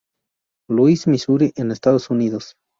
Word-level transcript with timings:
Louis, 0.67 1.05
Misuri 1.05 1.53
en 1.57 1.69
Estados 1.69 2.09
Unidos. 2.09 2.55